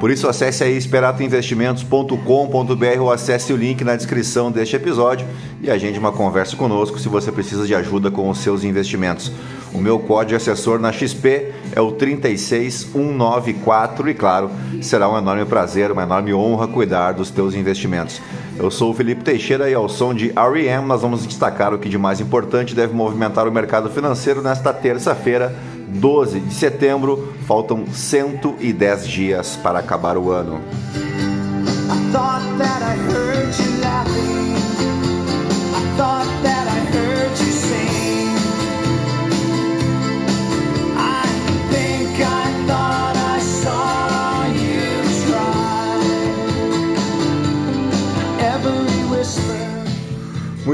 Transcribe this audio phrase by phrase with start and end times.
[0.00, 5.26] Por isso, acesse aí esperatoinvestimentos.com.br ou acesse o link na descrição deste episódio
[5.62, 9.32] e agende uma conversa conosco se você precisa de ajuda com os seus investimentos.
[9.74, 14.48] O meu código assessor na XP é o 36194 e, claro,
[14.80, 18.22] será um enorme prazer, uma enorme honra cuidar dos teus investimentos.
[18.56, 20.86] Eu sou o Felipe Teixeira e ao som de R.E.M.
[20.86, 25.52] nós vamos destacar o que de mais importante deve movimentar o mercado financeiro nesta terça-feira,
[25.88, 27.33] 12 de setembro.
[27.46, 30.62] Faltam 110 dias para acabar o ano.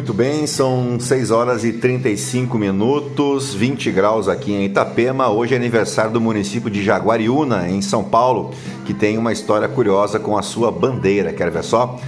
[0.01, 5.29] Muito bem, são 6 horas e 35 minutos, 20 graus aqui em Itapema.
[5.29, 8.51] Hoje é aniversário do município de Jaguariúna, em São Paulo,
[8.87, 11.35] que tem uma história curiosa com a sua bandeira.
[11.35, 12.01] Quer ver só?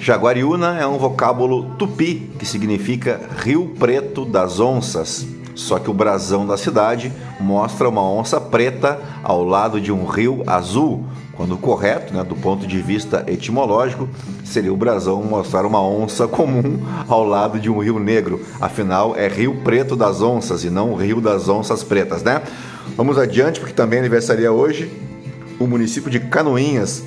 [0.00, 5.24] Jaguariúna é um vocábulo tupi, que significa Rio Preto das Onças.
[5.54, 10.42] Só que o brasão da cidade mostra uma onça preta ao lado de um rio
[10.48, 11.04] azul,
[11.36, 14.08] quando correto, né, do ponto de vista etimológico,
[14.44, 18.40] seria o brasão mostrar uma onça comum ao lado de um rio negro.
[18.60, 22.42] Afinal, é Rio Preto das Onças e não Rio das Onças Pretas, né?
[22.96, 24.90] Vamos adiante, porque também aniversaria hoje
[25.60, 27.04] o município de Canoinhas,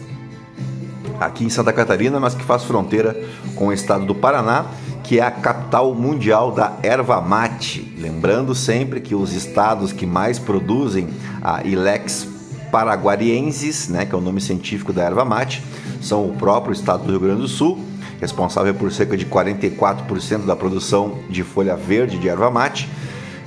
[1.19, 3.19] aqui em Santa Catarina, mas que faz fronteira
[3.55, 4.65] com o estado do Paraná,
[5.03, 7.95] que é a capital mundial da erva mate.
[7.97, 11.09] Lembrando sempre que os estados que mais produzem
[11.41, 12.38] a Ilex
[12.71, 15.63] paraguarienses, né, que é o nome científico da erva mate,
[16.01, 17.83] são o próprio estado do Rio Grande do Sul,
[18.19, 22.89] responsável por cerca de 44% da produção de folha verde de erva mate.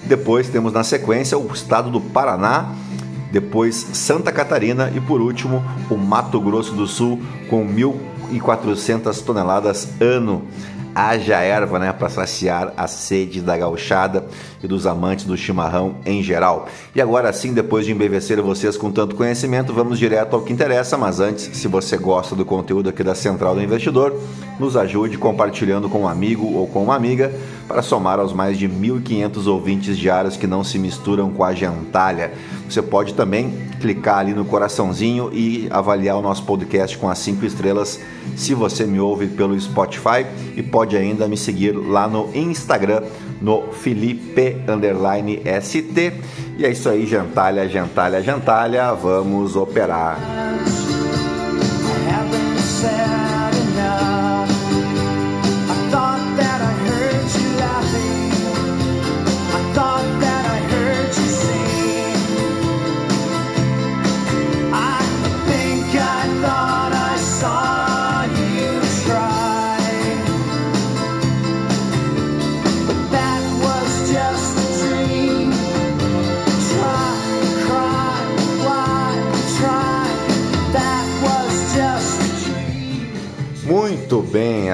[0.05, 2.73] Depois temos na sequência o estado do Paraná,
[3.31, 10.43] depois Santa Catarina e por último o Mato Grosso do Sul com 1.400 toneladas ano
[10.95, 14.27] haja erva, né, para saciar a sede da gauchada
[14.63, 16.69] e dos amantes do chimarrão em geral.
[16.95, 20.97] E agora sim, depois de embevecer vocês com tanto conhecimento, vamos direto ao que interessa,
[20.97, 24.15] mas antes, se você gosta do conteúdo aqui da Central do Investidor,
[24.59, 27.33] nos ajude compartilhando com um amigo ou com uma amiga
[27.67, 32.33] para somar aos mais de 1.500 ouvintes diários que não se misturam com a gentalha.
[32.69, 37.45] Você pode também clicar ali no coraçãozinho e avaliar o nosso podcast com as 5
[37.45, 38.01] estrelas
[38.37, 40.25] se você me ouve pelo Spotify
[40.57, 43.03] e pode ainda me seguir lá no Instagram
[43.41, 44.57] no Felipe
[45.61, 46.13] ST.
[46.57, 50.19] E é isso aí, gentalha, gentalha, gentalha, vamos operar.
[52.83, 53.12] Muito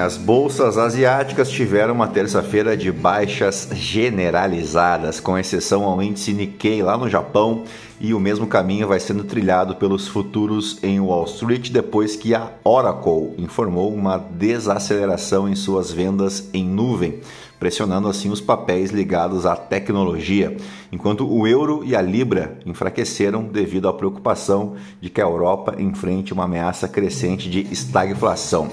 [0.09, 6.97] as bolsas asiáticas tiveram uma terça-feira de baixas generalizadas, com exceção ao índice Nikkei lá
[6.97, 7.63] no Japão,
[8.01, 12.49] e o mesmo caminho vai sendo trilhado pelos futuros em Wall Street depois que a
[12.63, 17.19] Oracle informou uma desaceleração em suas vendas em nuvem,
[17.59, 20.57] pressionando assim os papéis ligados à tecnologia,
[20.91, 26.33] enquanto o euro e a libra enfraqueceram devido à preocupação de que a Europa enfrente
[26.33, 28.71] uma ameaça crescente de estagflação.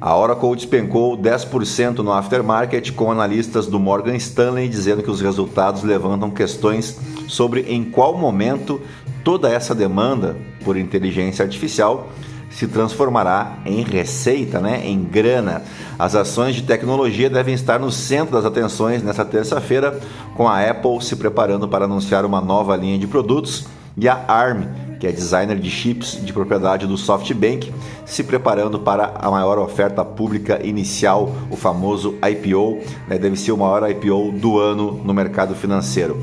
[0.00, 5.82] A Oracle despencou 10% no aftermarket, com analistas do Morgan Stanley dizendo que os resultados
[5.82, 6.98] levantam questões
[7.28, 8.80] sobre em qual momento
[9.22, 12.08] toda essa demanda por inteligência artificial
[12.50, 15.62] se transformará em receita, né, em grana.
[15.98, 19.98] As ações de tecnologia devem estar no centro das atenções nesta terça-feira,
[20.36, 23.66] com a Apple se preparando para anunciar uma nova linha de produtos
[23.96, 24.66] e a ARM
[25.04, 27.70] que é designer de chips de propriedade do SoftBank,
[28.06, 33.58] se preparando para a maior oferta pública inicial, o famoso IPO, né, deve ser o
[33.58, 36.18] maior IPO do ano no mercado financeiro.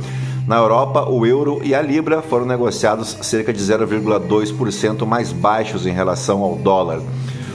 [0.47, 5.93] Na Europa, o euro e a libra foram negociados cerca de 0,2% mais baixos em
[5.93, 7.01] relação ao dólar.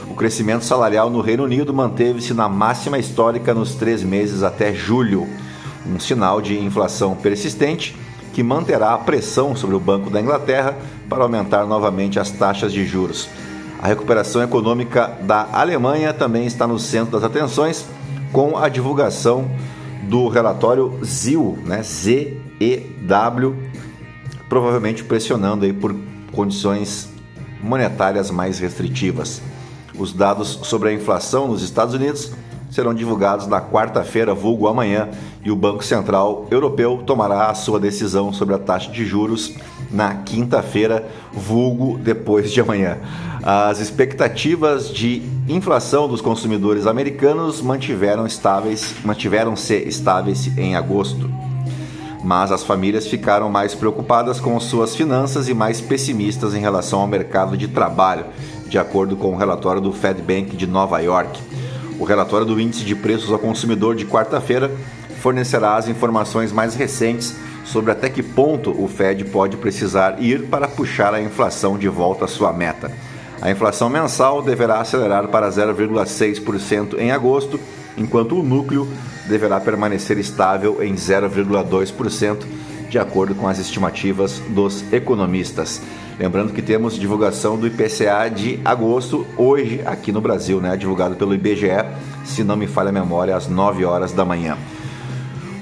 [0.09, 5.27] O crescimento salarial no Reino Unido manteve-se na máxima histórica nos três meses até julho,
[5.85, 7.93] um sinal de inflação persistente
[8.33, 10.75] que manterá a pressão sobre o Banco da Inglaterra
[11.09, 13.27] para aumentar novamente as taxas de juros.
[13.79, 17.85] A recuperação econômica da Alemanha também está no centro das atenções,
[18.31, 19.49] com a divulgação
[20.03, 23.55] do relatório ZEW, né, Z-E-W,
[24.49, 25.95] provavelmente pressionando aí por
[26.31, 27.09] condições
[27.61, 29.41] monetárias mais restritivas.
[29.97, 32.31] Os dados sobre a inflação nos Estados Unidos
[32.69, 35.09] serão divulgados na quarta-feira, vulgo amanhã,
[35.43, 39.55] e o Banco Central Europeu tomará a sua decisão sobre a taxa de juros
[39.91, 42.97] na quinta-feira, vulgo depois de amanhã.
[43.43, 51.29] As expectativas de inflação dos consumidores americanos mantiveram estáveis, mantiveram-se estáveis em agosto.
[52.23, 57.07] Mas as famílias ficaram mais preocupadas com suas finanças e mais pessimistas em relação ao
[57.07, 58.25] mercado de trabalho,
[58.67, 61.39] de acordo com o relatório do Fed Bank de Nova York.
[61.99, 64.71] O relatório do Índice de Preços ao Consumidor de quarta-feira
[65.19, 67.35] fornecerá as informações mais recentes
[67.65, 72.25] sobre até que ponto o Fed pode precisar ir para puxar a inflação de volta
[72.25, 72.91] à sua meta.
[73.41, 77.59] A inflação mensal deverá acelerar para 0,6% em agosto,
[77.97, 78.87] enquanto o núcleo
[79.27, 82.45] deverá permanecer estável em 0,2%,
[82.89, 85.81] de acordo com as estimativas dos economistas.
[86.19, 90.75] Lembrando que temos divulgação do IPCA de agosto, hoje aqui no Brasil, né?
[90.75, 91.85] divulgado pelo IBGE,
[92.25, 94.57] se não me falha a memória, às 9 horas da manhã.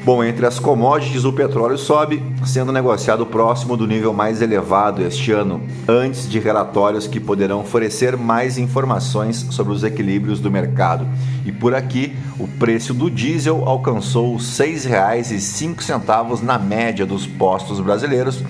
[0.06, 5.34] Bom, entre as commodities, o petróleo sobe, sendo negociado próximo do nível mais elevado este
[5.34, 11.06] ano, antes de relatórios que poderão oferecer mais informações sobre os equilíbrios do mercado.
[11.44, 18.42] E por aqui, o preço do diesel alcançou R$ 6,05 na média dos postos brasileiros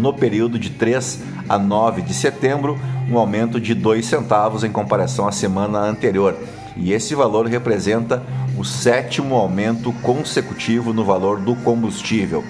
[0.00, 5.28] no período de 3 a 9 de setembro, um aumento de 2 centavos em comparação
[5.28, 6.34] à semana anterior.
[6.76, 8.22] E esse valor representa
[8.56, 12.42] o sétimo aumento consecutivo no valor do combustível.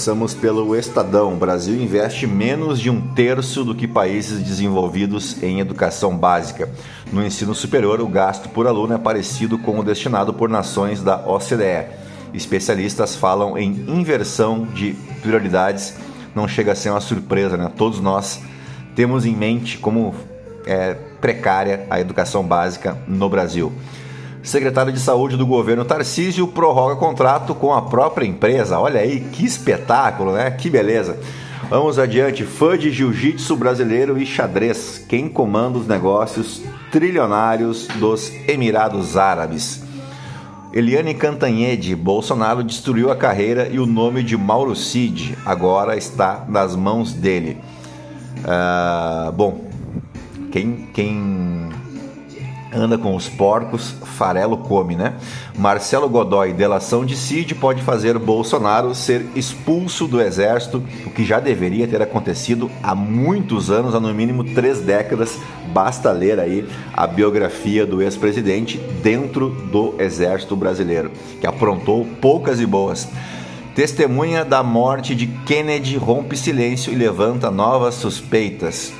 [0.02, 1.32] Começamos pelo Estadão.
[1.32, 6.68] O Brasil investe menos de um terço do que países desenvolvidos em educação básica.
[7.14, 11.18] No ensino superior, o gasto por aluno é parecido com o destinado por nações da
[11.18, 11.86] OCDE.
[12.34, 15.94] Especialistas falam em inversão de prioridades.
[16.34, 17.72] Não chega a ser uma surpresa, né?
[17.78, 18.42] Todos nós
[18.96, 20.16] temos em mente como
[20.66, 23.72] é precária a educação básica no Brasil.
[24.44, 28.80] Secretário de Saúde do governo Tarcísio prorroga contrato com a própria empresa.
[28.80, 30.50] Olha aí, que espetáculo, né?
[30.52, 31.20] Que beleza.
[31.70, 32.44] Vamos adiante.
[32.44, 35.06] Fã de jiu-jitsu brasileiro e xadrez.
[35.08, 39.84] Quem comanda os negócios trilionários dos Emirados Árabes?
[40.74, 46.76] Eliane Cantanhede, Bolsonaro destruiu a carreira e o nome de Mauro Cid agora está nas
[46.78, 47.58] mãos dele.
[48.40, 49.66] Uh, bom,
[50.50, 51.61] quem, quem
[52.74, 55.16] anda com os porcos, farelo come, né?
[55.58, 61.40] Marcelo Godoy, delação de Cid pode fazer Bolsonaro ser expulso do exército, o que já
[61.40, 65.38] deveria ter acontecido há muitos anos, há no mínimo três décadas.
[65.74, 72.66] Basta ler aí a biografia do ex-presidente dentro do exército brasileiro, que aprontou poucas e
[72.66, 73.08] boas.
[73.76, 78.92] Testemunha da morte de Kennedy rompe silêncio e levanta novas suspeitas.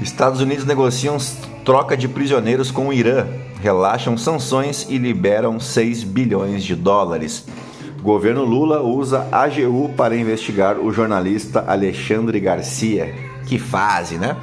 [0.00, 1.16] Estados Unidos negociam
[1.66, 3.26] troca de prisioneiros com o Irã,
[3.60, 7.44] relaxam sanções e liberam 6 bilhões de dólares.
[8.00, 13.12] Governo Lula usa AGU para investigar o jornalista Alexandre Garcia.
[13.48, 14.36] Que fase, né?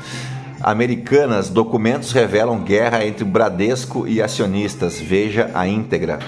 [0.62, 5.00] Americanas, documentos revelam guerra entre Bradesco e acionistas.
[5.00, 6.20] Veja a íntegra.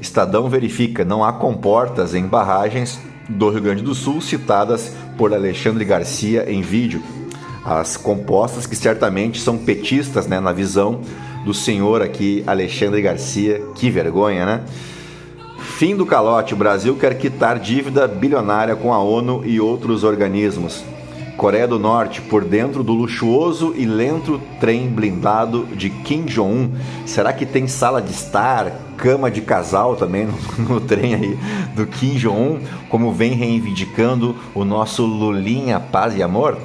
[0.00, 5.84] Estadão verifica, não há comportas em barragens do Rio Grande do Sul citadas por Alexandre
[5.84, 7.00] Garcia em vídeo.
[7.68, 11.02] As compostas que certamente são petistas, né, na visão
[11.44, 13.60] do senhor aqui Alexandre Garcia.
[13.74, 14.64] Que vergonha, né?
[15.58, 16.54] Fim do calote.
[16.54, 20.82] O Brasil quer quitar dívida bilionária com a ONU e outros organismos.
[21.36, 26.72] Coreia do Norte, por dentro do luxuoso e lento trem blindado de Kim Jong-un.
[27.04, 30.34] Será que tem sala de estar, cama de casal também no,
[30.74, 31.38] no trem aí
[31.76, 36.58] do Kim Jong-un, como vem reivindicando o nosso Lulinha Paz e Amor?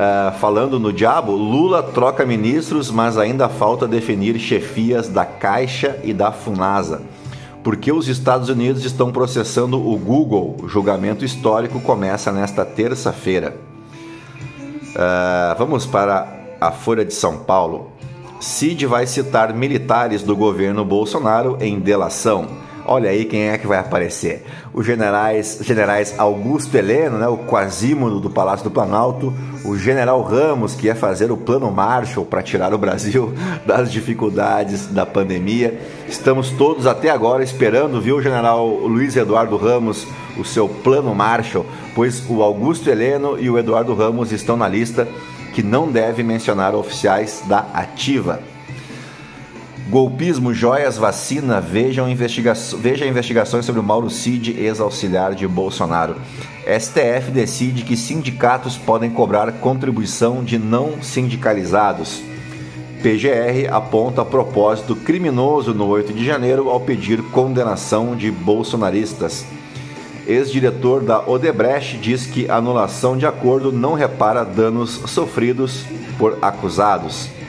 [0.00, 6.14] Uh, falando no diabo, Lula troca ministros, mas ainda falta definir chefias da Caixa e
[6.14, 7.02] da Funasa.
[7.62, 10.56] Porque os Estados Unidos estão processando o Google.
[10.62, 13.58] O julgamento histórico começa nesta terça-feira.
[14.94, 17.92] Uh, vamos para a Folha de São Paulo.
[18.40, 22.48] Cid vai citar militares do governo Bolsonaro em delação.
[22.92, 24.44] Olha aí quem é que vai aparecer.
[24.74, 29.32] Os generais, generais Augusto Heleno, né, o quasímodo do Palácio do Planalto,
[29.64, 33.32] o general Ramos, que ia fazer o plano Marshall para tirar o Brasil
[33.64, 35.80] das dificuldades da pandemia.
[36.08, 40.04] Estamos todos até agora esperando, viu, general Luiz Eduardo Ramos,
[40.36, 45.06] o seu plano Marshall, pois o Augusto Heleno e o Eduardo Ramos estão na lista
[45.54, 48.49] que não deve mencionar oficiais da ativa.
[49.90, 56.14] Golpismo, joias, vacina, vejam investiga veja investigações sobre o Mauro Cid, ex-auxiliar de Bolsonaro.
[56.64, 62.22] STF decide que sindicatos podem cobrar contribuição de não sindicalizados.
[63.02, 69.44] PGR aponta propósito criminoso no 8 de janeiro ao pedir condenação de bolsonaristas.
[70.24, 75.84] Ex-diretor da Odebrecht diz que anulação de acordo não repara danos sofridos
[76.16, 77.39] por acusados.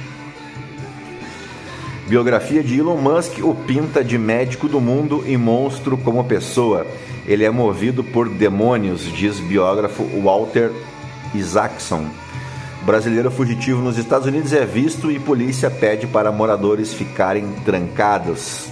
[2.07, 6.85] Biografia de Elon Musk o pinta de médico do mundo e monstro como pessoa.
[7.25, 10.71] Ele é movido por demônios, diz biógrafo Walter
[11.33, 12.05] Isaacson.
[12.83, 18.69] Brasileiro fugitivo nos Estados Unidos é visto e polícia pede para moradores ficarem trancados.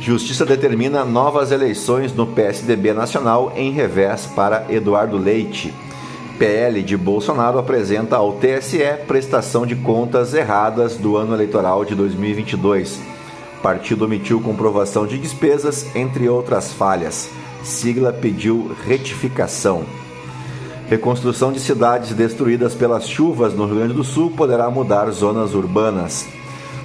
[0.00, 5.74] Justiça determina novas eleições no PSDB nacional em revés para Eduardo Leite.
[6.38, 13.00] PL de Bolsonaro apresenta ao TSE prestação de contas erradas do ano eleitoral de 2022.
[13.62, 17.30] Partido omitiu comprovação de despesas, entre outras falhas.
[17.62, 19.84] Sigla pediu retificação.
[20.90, 26.28] Reconstrução de cidades destruídas pelas chuvas no Rio Grande do Sul poderá mudar zonas urbanas.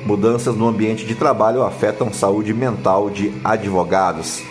[0.05, 4.41] Mudanças no ambiente de trabalho afetam saúde mental de advogados.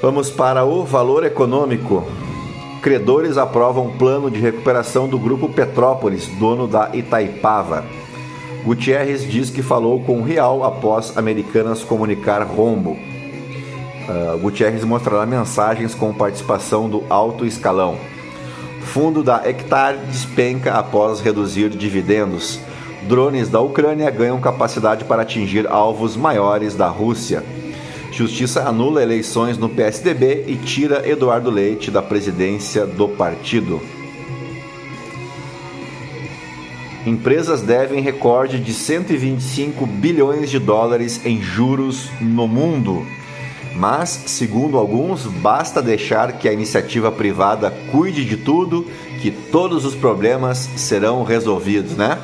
[0.00, 2.04] Vamos para o valor econômico.
[2.84, 7.82] Credores aprovam plano de recuperação do Grupo Petrópolis, dono da Itaipava.
[8.62, 12.90] Gutierrez diz que falou com Real após Americanas comunicar rombo.
[12.90, 17.96] Uh, Gutierrez mostrará mensagens com participação do alto escalão.
[18.82, 22.60] Fundo da Hectare despenca após reduzir dividendos.
[23.08, 27.42] Drones da Ucrânia ganham capacidade para atingir alvos maiores da Rússia.
[28.14, 33.80] Justiça anula eleições no PSDB e tira Eduardo Leite da presidência do partido.
[37.04, 43.04] Empresas devem recorde de 125 bilhões de dólares em juros no mundo.
[43.74, 48.86] Mas, segundo alguns, basta deixar que a iniciativa privada cuide de tudo,
[49.20, 52.20] que todos os problemas serão resolvidos, né?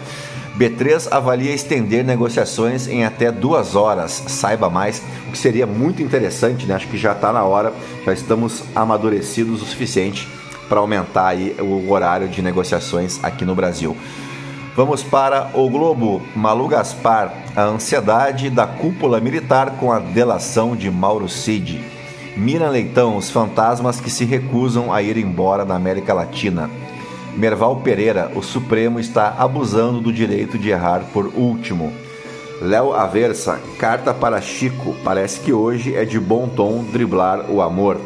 [0.57, 4.25] B3 avalia estender negociações em até duas horas.
[4.27, 6.75] Saiba mais, o que seria muito interessante, né?
[6.75, 7.73] Acho que já está na hora,
[8.05, 10.29] já estamos amadurecidos o suficiente
[10.69, 13.97] para aumentar aí o horário de negociações aqui no Brasil.
[14.77, 16.23] Vamos para o Globo.
[16.35, 21.85] Malu Gaspar, a ansiedade da cúpula militar com a delação de Mauro Cid.
[22.37, 26.71] Mira Leitão, os fantasmas que se recusam a ir embora da América Latina.
[27.37, 31.93] Merval Pereira, o Supremo está abusando do direito de errar por último.
[32.61, 37.99] Léo Aversa, carta para Chico, parece que hoje é de bom tom driblar o amor.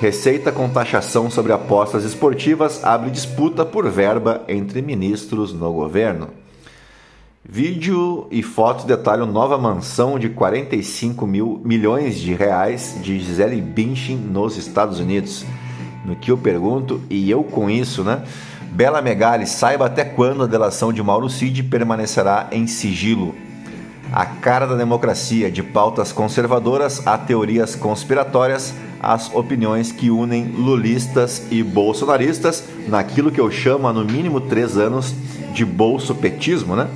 [0.00, 6.28] Receita com taxação sobre apostas esportivas abre disputa por verba entre ministros no governo.
[7.46, 14.16] Vídeo e foto detalham nova mansão de 45 mil milhões de reais de Gisele Bündchen
[14.16, 15.44] nos Estados Unidos
[16.04, 18.22] no que eu pergunto, e eu com isso, né?
[18.70, 23.34] Bela Megali, saiba até quando a delação de Mauro Cid permanecerá em sigilo.
[24.12, 31.42] a cara da democracia, de pautas conservadoras a teorias conspiratórias, as opiniões que unem lulistas
[31.50, 35.14] e bolsonaristas naquilo que eu chamo há no mínimo três anos
[35.52, 36.88] de bolsopetismo, né?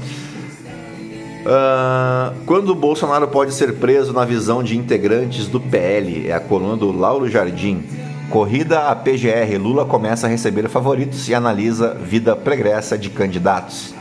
[1.49, 6.41] Uh, quando o Bolsonaro pode ser preso na visão de integrantes do PL, é a
[6.41, 7.83] coluna do Lauro Jardim.
[8.31, 13.95] Corrida a PGR, Lula começa a receber favoritos e analisa vida pregressa de candidatos.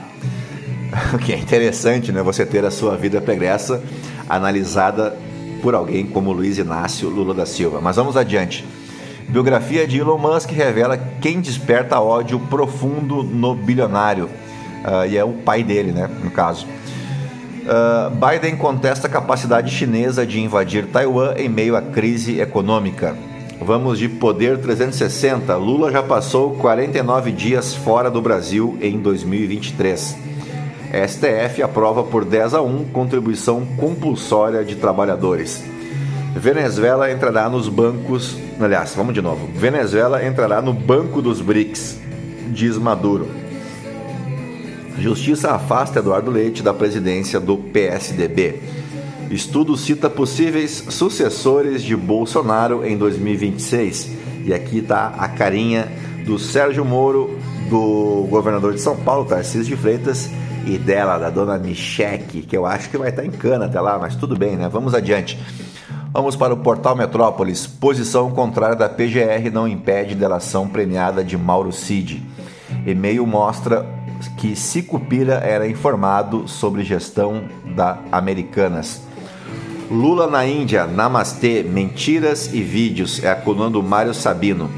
[1.13, 2.21] O que é interessante, né?
[2.23, 3.81] Você ter a sua vida pregressa
[4.27, 5.17] analisada
[5.61, 7.79] por alguém como Luiz Inácio Lula da Silva.
[7.81, 8.65] Mas vamos adiante.
[9.29, 14.25] Biografia de Elon Musk revela quem desperta ódio profundo no bilionário.
[14.25, 16.09] Uh, e é o pai dele, né?
[16.23, 16.65] No caso.
[16.65, 23.15] Uh, Biden contesta a capacidade chinesa de invadir Taiwan em meio à crise econômica.
[23.59, 25.55] Vamos de poder 360.
[25.55, 30.15] Lula já passou 49 dias fora do Brasil em 2023.
[31.07, 35.63] STF aprova por 10 a 1 contribuição compulsória de trabalhadores.
[36.35, 38.37] Venezuela entrará nos bancos.
[38.59, 39.49] Aliás, vamos de novo.
[39.53, 41.99] Venezuela entrará no banco dos BRICS,
[42.49, 43.27] diz Maduro.
[44.99, 48.61] Justiça afasta Eduardo Leite da presidência do PSDB.
[49.29, 54.11] Estudo cita possíveis sucessores de Bolsonaro em 2026.
[54.45, 55.91] E aqui está a carinha
[56.25, 57.37] do Sérgio Moro,
[57.69, 60.29] do governador de São Paulo, Tarcísio de Freitas,
[60.65, 63.97] e dela, da dona Micheque, que eu acho que vai estar em cana até lá,
[63.99, 64.69] mas tudo bem, né?
[64.69, 65.37] Vamos adiante.
[66.13, 67.67] Vamos para o portal Metrópolis.
[67.67, 72.23] Posição contrária da PGR não impede delação premiada de Mauro Cid.
[72.85, 73.85] E-mail mostra
[74.37, 77.43] que Sicupira era informado sobre gestão
[77.75, 79.06] da Americanas.
[79.89, 84.69] Lula na Índia, Namastê, mentiras e vídeos, é a coluna do Mário Sabino.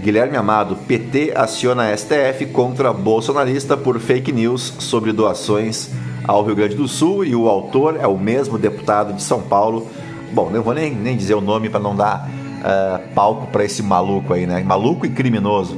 [0.00, 5.90] Guilherme Amado, PT aciona STF contra bolsonarista por fake news sobre doações
[6.22, 9.88] ao Rio Grande do Sul e o autor é o mesmo deputado de São Paulo.
[10.32, 13.82] Bom, não vou nem, nem dizer o nome para não dar uh, palco para esse
[13.82, 14.62] maluco aí, né?
[14.62, 15.76] Maluco e criminoso.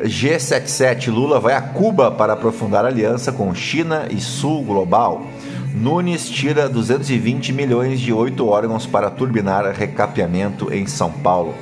[0.00, 5.24] G77 Lula vai a Cuba para aprofundar aliança com China e Sul Global.
[5.76, 11.54] Nunes tira 220 milhões de oito órgãos para turbinar recapeamento em São Paulo.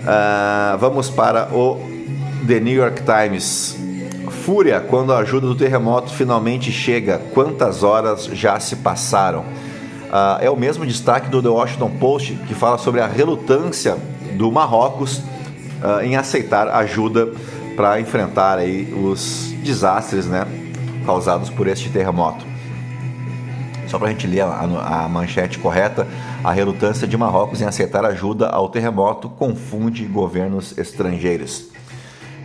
[0.00, 1.78] Uh, vamos para o
[2.44, 3.78] The New York Times.
[4.28, 7.22] Fúria quando a ajuda do terremoto finalmente chega.
[7.32, 9.42] Quantas horas já se passaram?
[9.42, 13.96] Uh, é o mesmo destaque do The Washington Post que fala sobre a relutância
[14.36, 17.28] do Marrocos uh, em aceitar ajuda
[17.76, 20.44] para enfrentar aí os desastres, né,
[21.04, 22.44] causados por este terremoto.
[23.88, 26.06] Só para a gente ler a, a manchete correta,
[26.42, 31.66] a relutância de Marrocos em aceitar ajuda ao terremoto confunde governos estrangeiros.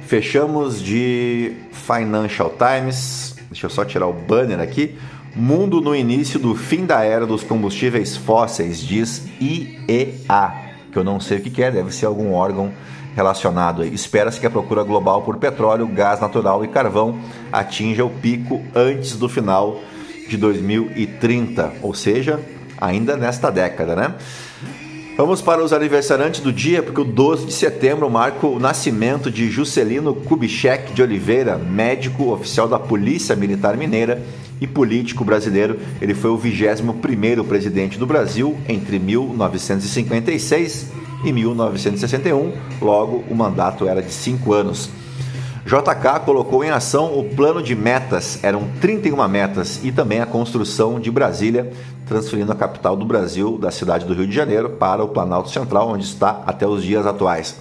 [0.02, 3.36] Fechamos de Financial Times.
[3.50, 4.98] Deixa eu só tirar o banner aqui.
[5.36, 10.54] Mundo no início do fim da era dos combustíveis fósseis, diz IEA,
[10.92, 12.72] que eu não sei o que é, deve ser algum órgão
[13.18, 13.84] relacionado.
[13.84, 17.20] Espera-se que a procura global por petróleo, gás natural e carvão
[17.52, 19.82] atinja o pico antes do final
[20.30, 22.40] de 2030, ou seja,
[22.80, 24.16] ainda nesta década, né?
[25.18, 29.50] Vamos para os aniversariantes do dia, porque o 12 de setembro marca o nascimento de
[29.50, 34.22] Juscelino Kubitschek de Oliveira, médico oficial da Polícia Militar Mineira
[34.60, 35.80] e político brasileiro.
[36.02, 40.88] Ele foi o 21º presidente do Brasil entre 1956
[41.24, 44.90] e 1961, logo o mandato era de cinco anos.
[45.66, 50.98] JK colocou em ação o plano de metas, eram 31 metas, e também a construção
[50.98, 51.70] de Brasília,
[52.06, 55.90] transferindo a capital do Brasil da cidade do Rio de Janeiro para o Planalto Central,
[55.90, 57.58] onde está até os dias atuais.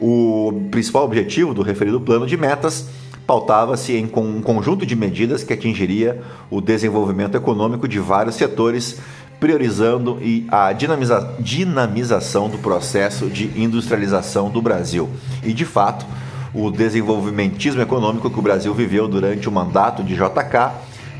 [0.00, 2.88] O principal objetivo do referido plano de metas
[3.26, 9.00] pautava-se em um conjunto de medidas que atingiria o desenvolvimento econômico de vários setores,
[9.40, 15.10] priorizando a dinamiza dinamização do processo de industrialização do Brasil.
[15.42, 16.06] E de fato,
[16.54, 20.72] o desenvolvimentismo econômico que o Brasil viveu durante o mandato de JK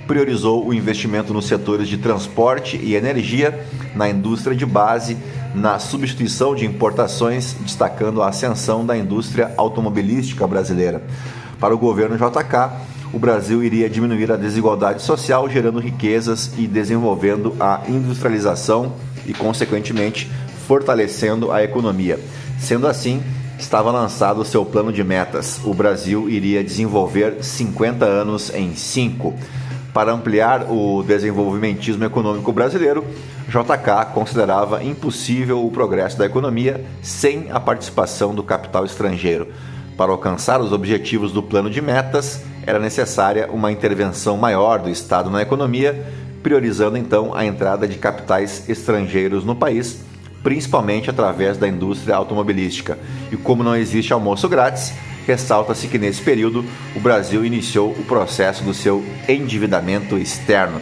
[0.07, 5.17] priorizou o investimento nos setores de transporte e energia, na indústria de base,
[5.55, 11.03] na substituição de importações, destacando a ascensão da indústria automobilística brasileira.
[11.61, 12.71] Para o governo JK,
[13.13, 18.93] o Brasil iria diminuir a desigualdade social, gerando riquezas e desenvolvendo a industrialização
[19.25, 20.31] e, consequentemente,
[20.67, 22.19] fortalecendo a economia.
[22.59, 23.23] Sendo assim,
[23.59, 25.61] estava lançado o seu plano de metas.
[25.65, 29.35] O Brasil iria desenvolver 50 anos em 5.
[29.95, 33.03] Para ampliar o desenvolvimentismo econômico brasileiro,
[33.49, 39.49] JK considerava impossível o progresso da economia sem a participação do capital estrangeiro.
[39.97, 45.31] Para alcançar os objetivos do plano de metas, era necessária uma intervenção maior do Estado
[45.31, 46.07] na economia,
[46.43, 50.01] priorizando então a entrada de capitais estrangeiros no país,
[50.43, 52.99] principalmente através da indústria automobilística.
[53.33, 54.93] E como não existe almoço grátis,
[55.27, 56.63] ressalta-se que nesse período
[56.95, 60.79] o Brasil iniciou o processo do seu endividamento externo.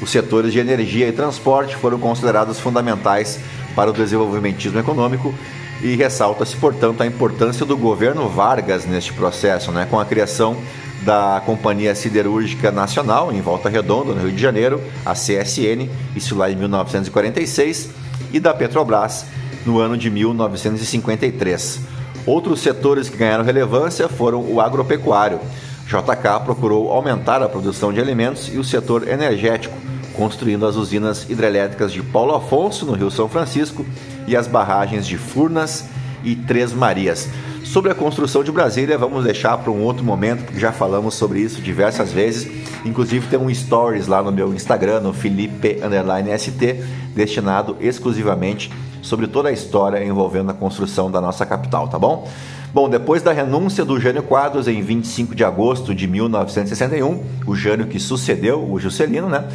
[0.00, 3.38] Os setores de energia e transporte foram considerados fundamentais
[3.74, 5.34] para o desenvolvimentismo econômico
[5.82, 10.56] e ressalta-se, portanto, a importância do governo Vargas neste processo, né, com a criação
[11.02, 16.50] da Companhia Siderúrgica Nacional em Volta Redonda, no Rio de Janeiro, a CSN, isso lá
[16.50, 17.90] em 1946,
[18.32, 19.26] e da Petrobras
[19.64, 21.80] no ano de 1953.
[22.24, 25.38] Outros setores que ganharam relevância foram o agropecuário.
[25.86, 29.76] JK procurou aumentar a produção de alimentos e o setor energético,
[30.14, 33.86] construindo as usinas hidrelétricas de Paulo Afonso, no Rio São Francisco,
[34.26, 35.84] e as barragens de Furnas
[36.24, 37.28] e Três Marias.
[37.64, 41.40] Sobre a construção de Brasília, vamos deixar para um outro momento, porque já falamos sobre
[41.40, 42.48] isso diversas vezes.
[42.84, 46.84] Inclusive tem um stories lá no meu Instagram, no Felipe_ST,
[47.14, 48.70] destinado exclusivamente
[49.02, 52.28] sobre toda a história envolvendo a construção da nossa capital, tá bom?
[52.72, 57.86] Bom, depois da renúncia do Jânio Quadros em 25 de agosto de 1961, o Jânio
[57.86, 59.48] que sucedeu o Juscelino, né?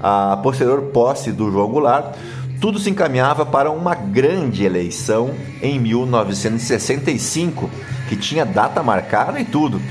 [0.00, 2.14] A posterior posse do João Goulart,
[2.62, 7.68] tudo se encaminhava para uma grande eleição em 1965,
[8.08, 9.82] que tinha data marcada e tudo.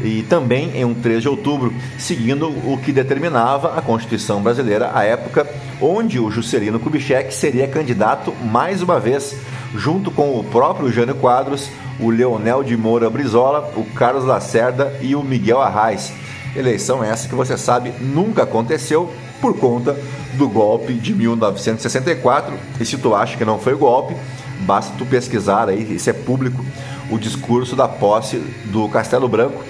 [0.00, 5.02] E também em um 3 de outubro, seguindo o que determinava a Constituição brasileira à
[5.02, 5.48] época,
[5.80, 9.34] onde o Juscelino Kubitschek seria candidato mais uma vez,
[9.74, 15.16] junto com o próprio Jânio Quadros, o Leonel de Moura Brizola, o Carlos Lacerda e
[15.16, 16.12] o Miguel Arraes.
[16.54, 19.96] Eleição essa que você sabe nunca aconteceu por conta
[20.34, 22.54] do golpe de 1964.
[22.80, 24.14] E se tu acha que não foi golpe,
[24.60, 26.64] basta tu pesquisar aí, isso é público,
[27.10, 29.62] o discurso da posse do Castelo Branco,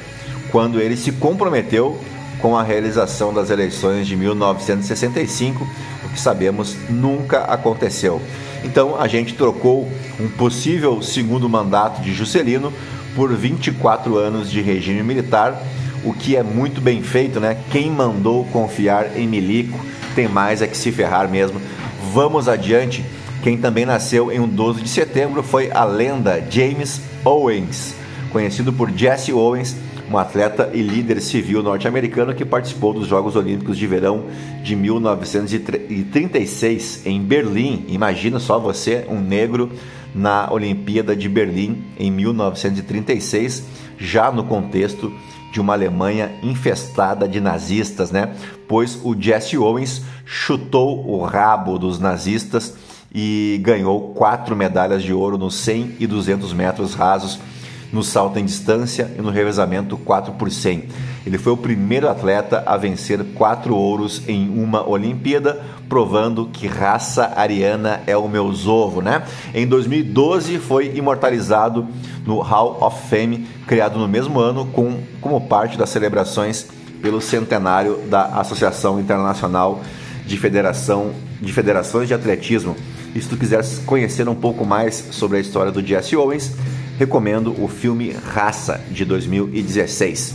[0.50, 1.98] quando ele se comprometeu
[2.40, 5.66] com a realização das eleições de 1965,
[6.04, 8.20] o que sabemos nunca aconteceu.
[8.64, 9.88] Então a gente trocou
[10.20, 12.72] um possível segundo mandato de Juscelino
[13.14, 15.60] por 24 anos de regime militar
[16.04, 17.56] o que é muito bem feito, né?
[17.70, 19.78] Quem mandou confiar em Milico
[20.14, 21.60] tem mais é que se ferrar mesmo.
[22.12, 23.04] Vamos adiante.
[23.42, 27.96] Quem também nasceu em um 12 de setembro foi a lenda James Owens,
[28.30, 29.76] conhecido por Jesse Owens,
[30.10, 34.24] um atleta e líder civil norte-americano que participou dos Jogos Olímpicos de Verão
[34.62, 37.86] de 1936 em Berlim.
[37.88, 39.72] Imagina só você, um negro,
[40.14, 43.64] na Olimpíada de Berlim em 1936,
[43.98, 45.10] já no contexto
[45.52, 48.34] de uma Alemanha infestada de nazistas, né?
[48.66, 52.74] Pois o Jesse Owens chutou o rabo dos nazistas
[53.14, 57.38] e ganhou quatro medalhas de ouro nos 100 e 200 metros rasos,
[57.92, 60.84] no salto em distância e no revezamento 4 por 100.
[61.26, 67.32] Ele foi o primeiro atleta a vencer quatro ouros em uma Olimpíada, provando que raça
[67.36, 69.22] ariana é o meu zovo, né?
[69.54, 71.86] Em 2012 foi imortalizado
[72.26, 76.66] no Hall of Fame, criado no mesmo ano com, como parte das celebrações
[77.02, 79.80] pelo centenário da Associação Internacional
[80.26, 82.76] de, Federação, de Federações de Atletismo.
[83.14, 86.52] E se tu quiser conhecer um pouco mais sobre a história do Jesse Owens,
[86.98, 90.34] recomendo o filme Raça, de 2016.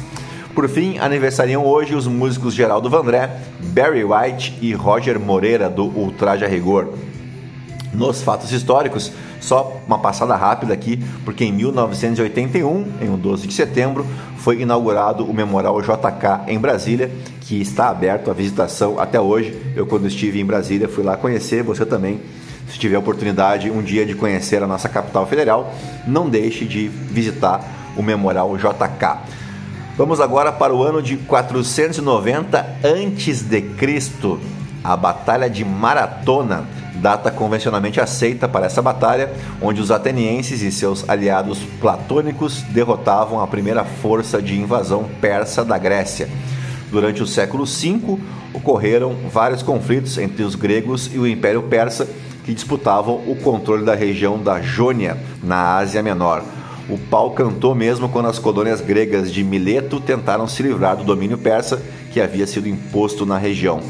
[0.54, 6.48] Por fim, aniversariam hoje os músicos Geraldo Vandré, Barry White e Roger Moreira, do Ultraja
[6.48, 6.94] Rigor.
[7.94, 14.06] Nos fatos históricos, só uma passada rápida aqui, porque em 1981, em 12 de setembro,
[14.38, 19.56] foi inaugurado o Memorial JK em Brasília, que está aberto à visitação até hoje.
[19.76, 22.20] Eu, quando estive em Brasília, fui lá conhecer, você também
[22.70, 25.74] se tiver oportunidade um dia de conhecer a nossa capital federal,
[26.06, 27.64] não deixe de visitar
[27.96, 29.18] o Memorial JK.
[29.98, 34.38] Vamos agora para o ano de 490 a.C.,
[34.84, 36.66] a Batalha de Maratona,
[36.98, 43.48] data convencionalmente aceita para essa batalha, onde os atenienses e seus aliados platônicos derrotavam a
[43.48, 46.30] primeira força de invasão persa da Grécia.
[46.92, 48.20] Durante o século V,
[48.54, 52.08] ocorreram vários conflitos entre os gregos e o Império Persa,
[52.48, 56.42] que disputavam o controle da região da Jônia, na Ásia Menor.
[56.90, 61.38] O pau cantou mesmo quando as colônias gregas de Mileto tentaram se livrar do domínio
[61.38, 61.82] persa
[62.14, 63.82] que havia sido imposto na região.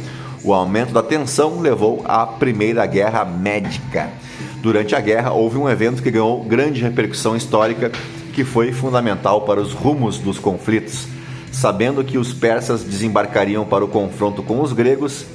[0.43, 4.09] O aumento da tensão levou à Primeira Guerra Médica.
[4.59, 7.91] Durante a guerra, houve um evento que ganhou grande repercussão histórica,
[8.33, 11.07] que foi fundamental para os rumos dos conflitos.
[11.51, 15.27] Sabendo que os persas desembarcariam para o confronto com os gregos,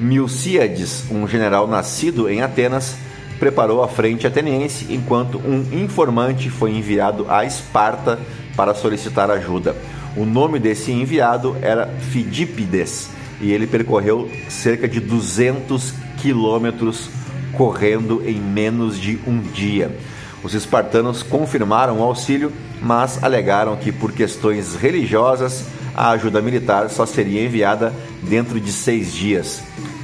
[0.00, 2.96] Milcíades, um general nascido em Atenas,
[3.38, 8.18] preparou a frente ateniense, enquanto um informante foi enviado a Esparta
[8.56, 9.76] para solicitar ajuda.
[10.16, 17.08] O nome desse enviado era Fidípides e ele percorreu cerca de 200 quilômetros
[17.52, 19.96] correndo em menos de um dia.
[20.42, 27.04] Os espartanos confirmaram o auxílio, mas alegaram que, por questões religiosas, a ajuda militar só
[27.04, 29.62] seria enviada dentro de seis dias,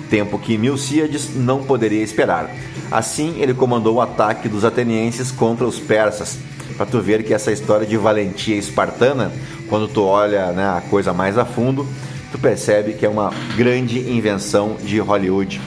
[0.09, 2.51] tempo que Milcíades não poderia esperar.
[2.91, 6.39] Assim, ele comandou o ataque dos atenienses contra os persas.
[6.77, 9.33] Para tu ver que essa história de valentia espartana,
[9.69, 11.87] quando tu olha né, a coisa mais a fundo,
[12.33, 15.61] tu percebe que é uma grande invenção de Hollywood.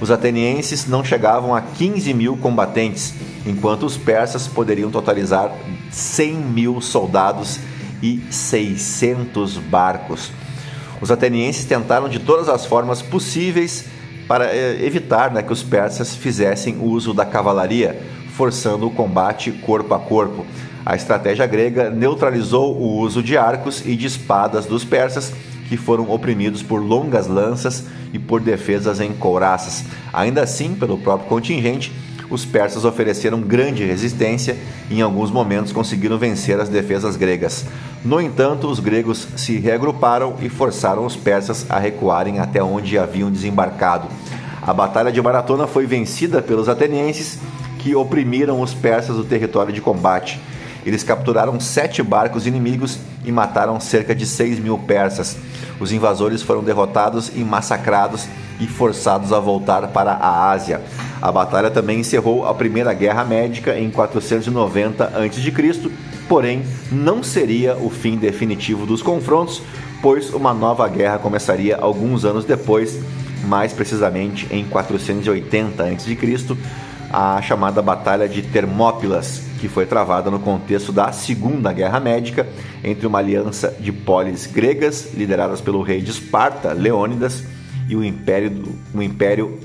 [0.00, 5.52] Os atenienses não chegavam a 15 mil combatentes, enquanto os persas poderiam totalizar
[5.90, 7.58] 100 mil soldados
[8.02, 10.30] e 600 barcos.
[11.00, 13.86] Os atenienses tentaram de todas as formas possíveis
[14.26, 18.00] para eh, evitar né, que os persas fizessem uso da cavalaria,
[18.34, 20.44] forçando o combate corpo a corpo.
[20.84, 25.32] A estratégia grega neutralizou o uso de arcos e de espadas dos persas,
[25.68, 29.84] que foram oprimidos por longas lanças e por defesas em couraças.
[30.12, 31.92] Ainda assim, pelo próprio contingente,
[32.30, 34.56] os persas ofereceram grande resistência
[34.90, 37.64] e em alguns momentos conseguiram vencer as defesas gregas.
[38.04, 43.30] No entanto, os gregos se reagruparam e forçaram os persas a recuarem até onde haviam
[43.30, 44.08] desembarcado.
[44.62, 47.38] A Batalha de Maratona foi vencida pelos atenienses,
[47.78, 50.40] que oprimiram os persas do território de combate.
[50.84, 55.36] Eles capturaram sete barcos inimigos e mataram cerca de 6 mil persas.
[55.80, 58.26] Os invasores foram derrotados e massacrados
[58.60, 60.80] e forçados a voltar para a Ásia.
[61.20, 65.90] A batalha também encerrou a Primeira Guerra Médica em 490 a.C.,
[66.28, 69.62] porém não seria o fim definitivo dos confrontos,
[70.00, 73.00] pois uma nova guerra começaria alguns anos depois,
[73.46, 76.56] mais precisamente em 480 a.C.,
[77.10, 82.46] a chamada Batalha de Termópilas, que foi travada no contexto da Segunda Guerra Médica
[82.84, 87.42] entre uma aliança de polis gregas lideradas pelo rei de Esparta, Leônidas,
[87.88, 88.62] e o Império,
[88.94, 89.58] o Império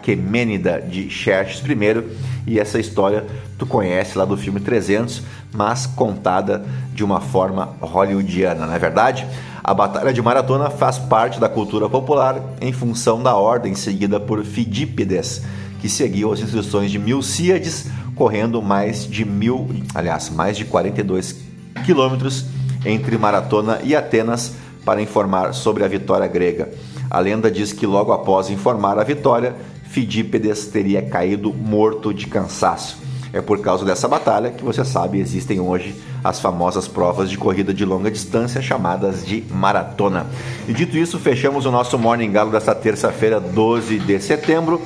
[0.00, 2.04] Aquemênida de Xerxes I.
[2.46, 3.26] E essa história
[3.58, 9.26] tu conhece lá do filme 300, mas contada de uma forma hollywoodiana, não é verdade?
[9.62, 14.42] A Batalha de Maratona faz parte da cultura popular em função da ordem seguida por
[14.42, 15.42] Fidípides,
[15.80, 21.36] que seguiu as instruções de Milcíades, correndo mais de mil, aliás, mais de 42
[21.84, 22.46] quilômetros
[22.86, 26.70] entre Maratona e Atenas para informar sobre a vitória grega.
[27.10, 29.54] A lenda diz que logo após informar a vitória,
[29.90, 32.98] Fidípedes teria caído morto de cansaço.
[33.32, 37.74] É por causa dessa batalha que você sabe existem hoje as famosas provas de corrida
[37.74, 40.26] de longa distância chamadas de maratona.
[40.68, 44.80] E dito isso, fechamos o nosso Morning Galo desta terça-feira, 12 de setembro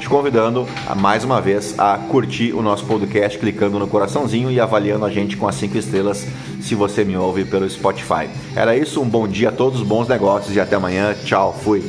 [0.00, 4.60] te convidando a, mais uma vez a curtir o nosso podcast clicando no coraçãozinho e
[4.60, 6.26] avaliando a gente com as cinco estrelas
[6.60, 8.28] se você me ouve pelo Spotify.
[8.54, 11.14] Era isso, um bom dia a todos, bons negócios e até amanhã.
[11.24, 11.82] Tchau, fui.